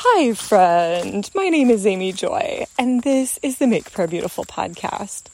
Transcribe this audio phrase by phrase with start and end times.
[0.00, 1.28] Hi, friend.
[1.34, 5.24] My name is Amy Joy, and this is the Make Prayer Beautiful podcast.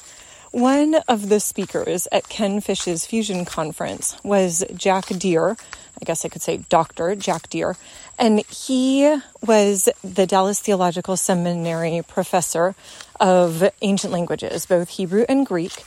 [0.53, 5.51] One of the speakers at Ken Fish's Fusion Conference was Jack Deere.
[5.51, 7.15] I guess I could say Dr.
[7.15, 7.77] Jack Deere.
[8.19, 9.15] And he
[9.47, 12.75] was the Dallas Theological Seminary professor
[13.21, 15.85] of ancient languages, both Hebrew and Greek.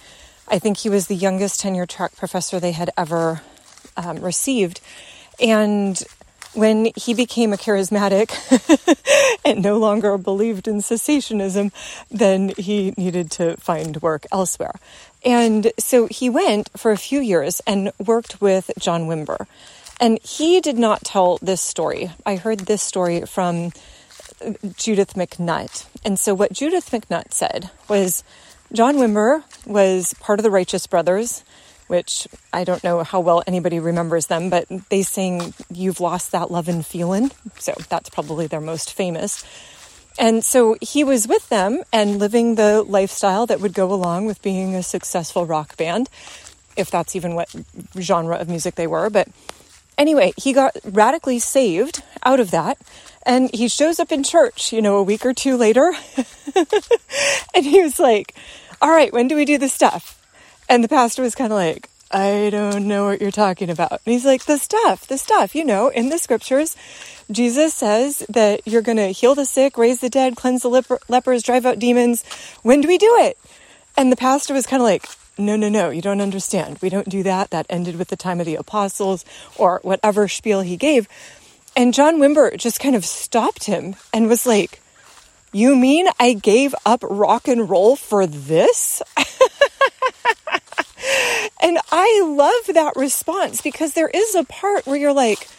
[0.47, 3.41] I think he was the youngest tenure track professor they had ever
[3.97, 4.81] um, received.
[5.39, 6.03] And
[6.57, 8.33] when he became a charismatic
[9.45, 11.71] and no longer believed in cessationism,
[12.09, 14.73] then he needed to find work elsewhere.
[15.23, 19.45] And so he went for a few years and worked with John Wimber.
[19.99, 22.11] And he did not tell this story.
[22.25, 23.71] I heard this story from
[24.77, 25.85] Judith MacNutt.
[26.03, 28.23] And so what Judith MacNutt said was
[28.73, 31.43] John Wimber was part of the Righteous Brothers
[31.87, 36.51] which I don't know how well anybody remembers them, but they sing You've Lost That
[36.51, 37.31] Lovin' Feelin'.
[37.57, 39.43] So that's probably their most famous.
[40.19, 44.41] And so he was with them and living the lifestyle that would go along with
[44.41, 46.09] being a successful rock band,
[46.75, 47.53] if that's even what
[47.99, 49.09] genre of music they were.
[49.09, 49.27] But
[49.97, 52.77] anyway, he got radically saved out of that.
[53.25, 55.93] And he shows up in church, you know, a week or two later.
[57.53, 58.33] and he was like,
[58.81, 60.16] All right, when do we do the stuff?
[60.69, 63.91] And the pastor was kind of like, I don't know what you're talking about.
[63.91, 66.75] And he's like, the stuff, the stuff, you know, in the scriptures,
[67.29, 70.99] Jesus says that you're going to heal the sick, raise the dead, cleanse the leper-
[71.09, 72.23] lepers, drive out demons.
[72.63, 73.37] When do we do it?
[73.97, 75.05] And the pastor was kind of like,
[75.37, 76.79] no, no, no, you don't understand.
[76.81, 77.51] We don't do that.
[77.51, 79.25] That ended with the time of the apostles
[79.57, 81.07] or whatever spiel he gave.
[81.75, 84.81] And John Wimber just kind of stopped him and was like,
[85.51, 89.01] you mean I gave up rock and roll for this?
[91.67, 95.49] and I love that response because there is a part where you're like,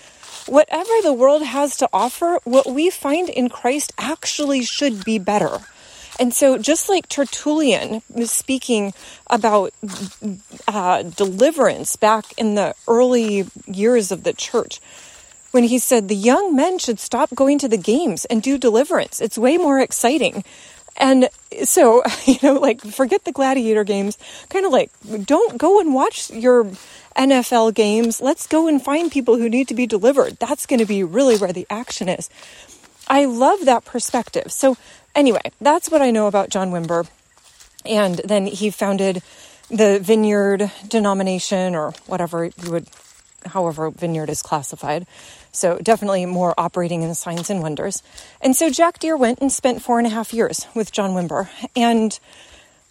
[0.47, 5.59] whatever the world has to offer, what we find in Christ actually should be better.
[6.19, 8.95] And so, just like Tertullian was speaking
[9.29, 9.75] about
[10.67, 14.81] uh, deliverance back in the early years of the church,
[15.51, 19.21] when he said the young men should stop going to the games and do deliverance,
[19.21, 20.43] it's way more exciting.
[20.99, 21.31] And
[21.65, 24.19] so, you know, like forget the gladiator games,
[24.51, 24.91] kind of like
[25.25, 26.65] don't go and watch your
[27.17, 28.21] NFL games.
[28.21, 30.37] Let's go and find people who need to be delivered.
[30.39, 32.29] That's going to be really where the action is.
[33.09, 34.53] I love that perspective.
[34.53, 34.77] So,
[35.15, 37.09] anyway, that's what I know about John Wimber.
[37.87, 39.23] And then he founded
[39.71, 42.87] the Vineyard denomination or whatever you would,
[43.47, 45.07] however, Vineyard is classified.
[45.59, 48.03] So definitely more operating in the signs and wonders.
[48.41, 51.49] And so Jack Deere went and spent four and a half years with John Wimber.
[51.77, 52.19] And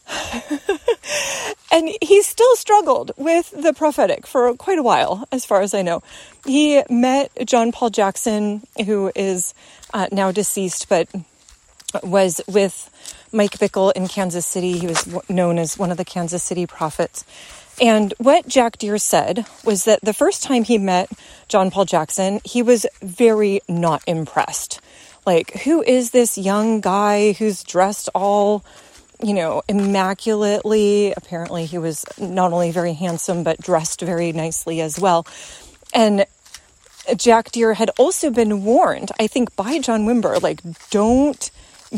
[1.71, 5.81] and he still struggled with the prophetic for quite a while, as far as I
[5.81, 6.01] know.
[6.45, 9.53] He met John Paul Jackson, who is
[9.93, 11.09] uh, now deceased, but
[12.03, 12.89] was with
[13.31, 14.77] Mike Bickle in Kansas City.
[14.77, 17.25] He was known as one of the Kansas City prophets.
[17.79, 21.11] And what Jack Deere said was that the first time he met
[21.47, 24.81] John Paul Jackson, he was very not impressed.
[25.25, 28.63] Like, who is this young guy who's dressed all,
[29.21, 31.13] you know, immaculately?
[31.15, 35.27] Apparently, he was not only very handsome, but dressed very nicely as well.
[35.93, 36.25] And
[37.15, 41.51] Jack Deere had also been warned, I think, by John Wimber, like, don't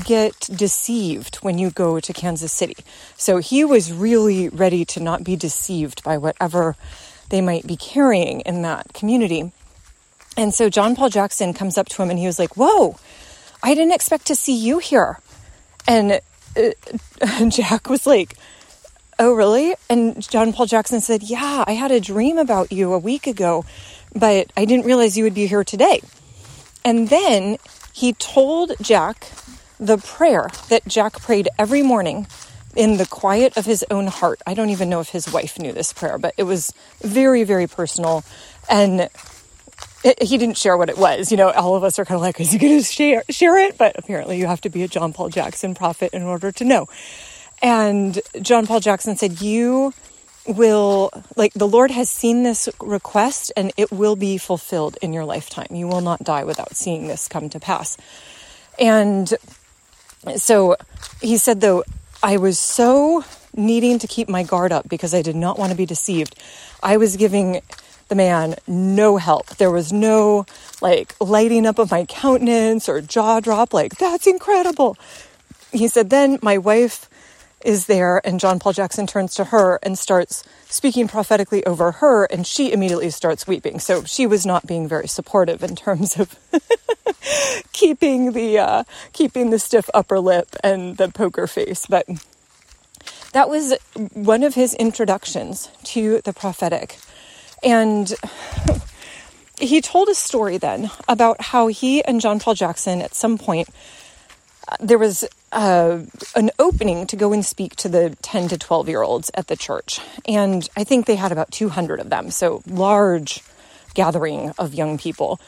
[0.05, 2.77] get deceived when you go to Kansas City.
[3.17, 6.75] So he was really ready to not be deceived by whatever
[7.29, 9.51] they might be carrying in that community.
[10.37, 12.97] And so John Paul Jackson comes up to him and he was like, Whoa,
[13.63, 15.19] I didn't expect to see you here.
[15.87, 16.21] And
[16.55, 18.35] uh, Jack was like,
[19.17, 19.75] Oh, really?
[19.89, 23.65] And John Paul Jackson said, Yeah, I had a dream about you a week ago,
[24.15, 26.01] but I didn't realize you would be here today.
[26.85, 27.57] And then
[27.93, 29.31] he told Jack
[29.79, 32.27] the prayer that Jack prayed every morning
[32.75, 34.41] in the quiet of his own heart.
[34.45, 37.67] I don't even know if his wife knew this prayer, but it was very, very
[37.67, 38.23] personal.
[38.69, 39.09] And
[40.03, 41.31] it, he didn't share what it was.
[41.31, 43.57] You know, all of us are kind of like, is he going to share, share
[43.57, 43.77] it?
[43.77, 46.87] But apparently, you have to be a John Paul Jackson prophet in order to know.
[47.61, 49.93] And John Paul Jackson said, You
[50.47, 55.25] will, like, the Lord has seen this request and it will be fulfilled in your
[55.25, 55.67] lifetime.
[55.71, 57.97] You will not die without seeing this come to pass.
[58.79, 59.33] And
[60.35, 60.75] so
[61.21, 61.83] he said, though,
[62.21, 63.23] I was so
[63.55, 66.35] needing to keep my guard up because I did not want to be deceived.
[66.81, 67.61] I was giving
[68.09, 69.47] the man no help.
[69.57, 70.45] There was no
[70.81, 74.97] like lighting up of my countenance or jaw drop, like, that's incredible.
[75.71, 77.09] He said, then my wife
[77.63, 82.25] is there, and John Paul Jackson turns to her and starts speaking prophetically over her,
[82.25, 83.79] and she immediately starts weeping.
[83.79, 86.39] So she was not being very supportive in terms of
[87.73, 88.83] keeping the uh,
[89.13, 91.85] keeping the stiff upper lip and the poker face.
[91.87, 92.07] But
[93.33, 93.75] that was
[94.13, 96.97] one of his introductions to the prophetic,
[97.63, 98.13] and.
[99.61, 103.67] he told a story then about how he and John Paul Jackson at some point
[104.79, 105.99] there was uh,
[106.35, 109.55] an opening to go and speak to the 10 to 12 year olds at the
[109.55, 109.99] church.
[110.27, 112.31] And I think they had about 200 of them.
[112.31, 113.41] So large
[113.93, 115.39] gathering of young people.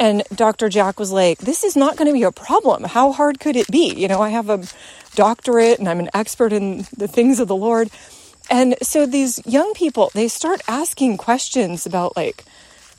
[0.00, 0.70] And Dr.
[0.70, 2.84] Jack was like, This is not going to be a problem.
[2.84, 3.94] How hard could it be?
[3.94, 4.64] You know, I have a
[5.14, 7.90] doctorate and I'm an expert in the things of the Lord.
[8.50, 12.44] And so these young people, they start asking questions about, like,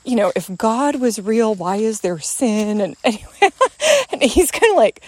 [0.04, 2.80] you know, if God was real, why is there sin?
[2.80, 3.50] And anyway,
[4.12, 5.02] and he's kind of like,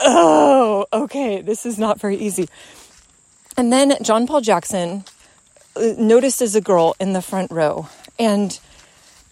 [0.00, 2.48] oh, okay, this is not very easy.
[3.56, 5.04] And then John Paul Jackson
[5.74, 7.88] uh, notices a girl in the front row
[8.20, 8.58] and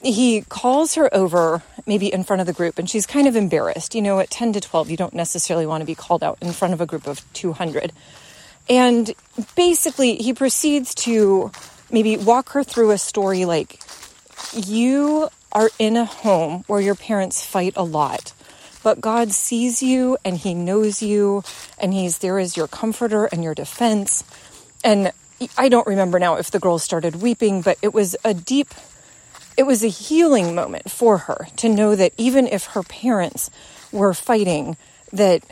[0.03, 3.95] he calls her over maybe in front of the group and she's kind of embarrassed.
[3.95, 6.53] You know, at 10 to 12, you don't necessarily want to be called out in
[6.53, 7.93] front of a group of 200.
[8.69, 9.13] And
[9.57, 11.51] basically, he proceeds to
[11.91, 13.81] maybe walk her through a story like,
[14.55, 18.33] You are in a home where your parents fight a lot
[18.83, 21.43] but God sees you and He knows you
[21.79, 24.25] and He's there as your comforter and your defense.
[24.85, 25.13] And
[25.57, 28.69] I don't remember now if the girl started weeping, but it was a deep,
[29.57, 33.51] it was a healing moment for her to know that even if her parents
[33.91, 34.77] were fighting,
[35.13, 35.43] that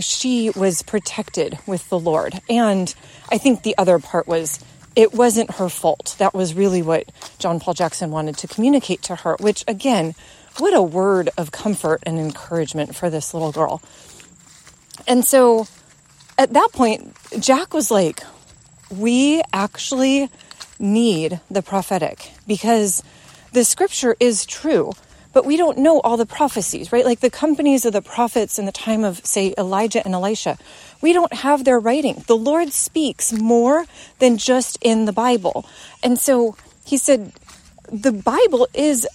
[0.00, 2.40] she was protected with the Lord.
[2.48, 2.94] And
[3.30, 4.58] I think the other part was
[4.94, 6.16] it wasn't her fault.
[6.18, 7.04] That was really what
[7.38, 10.14] John Paul Jackson wanted to communicate to her, which again
[10.58, 13.82] what a word of comfort and encouragement for this little girl.
[15.06, 15.66] And so
[16.38, 18.20] at that point, Jack was like,
[18.90, 20.30] we actually
[20.78, 23.02] need the prophetic because
[23.56, 24.92] the scripture is true,
[25.32, 27.06] but we don't know all the prophecies, right?
[27.06, 30.58] Like the companies of the prophets in the time of, say, Elijah and Elisha,
[31.00, 32.22] we don't have their writing.
[32.26, 33.86] The Lord speaks more
[34.18, 35.64] than just in the Bible.
[36.02, 36.54] And so
[36.84, 37.32] he said,
[37.90, 39.08] the Bible is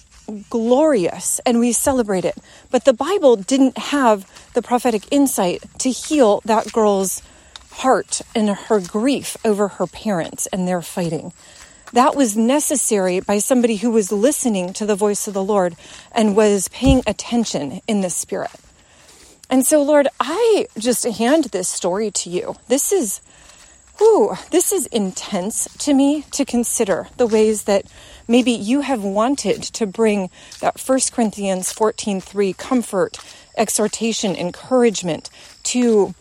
[0.49, 2.35] glorious and we celebrate it.
[2.71, 7.21] But the Bible didn't have the prophetic insight to heal that girl's
[7.69, 11.31] heart and her grief over her parents and their fighting.
[11.93, 15.75] That was necessary by somebody who was listening to the voice of the Lord
[16.11, 18.51] and was paying attention in the Spirit.
[19.49, 22.55] And so, Lord, I just hand this story to you.
[22.67, 23.19] This is,
[23.97, 27.85] whew, this is intense to me to consider the ways that
[28.31, 30.29] Maybe you have wanted to bring
[30.61, 33.17] that 1 Corinthians 14:3 comfort,
[33.57, 35.29] exhortation, encouragement
[35.63, 36.15] to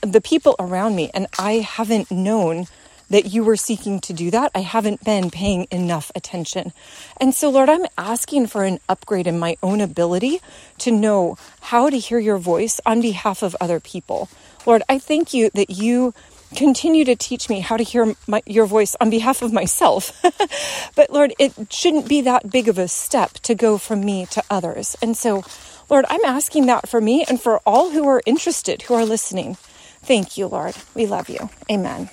[0.00, 2.68] the people around me and I haven't known
[3.10, 4.50] that you were seeking to do that.
[4.54, 6.72] I haven't been paying enough attention.
[7.20, 10.40] And so, Lord, I'm asking for an upgrade in my own ability
[10.78, 14.28] to know how to hear your voice on behalf of other people.
[14.64, 16.14] Lord, I thank you that you
[16.54, 20.12] continue to teach me how to hear my, your voice on behalf of myself.
[20.94, 24.42] but Lord, it shouldn't be that big of a step to go from me to
[24.50, 24.96] others.
[25.02, 25.44] And so,
[25.88, 29.56] Lord, I'm asking that for me and for all who are interested, who are listening.
[30.02, 30.76] Thank you, Lord.
[30.94, 31.50] We love you.
[31.70, 32.10] Amen.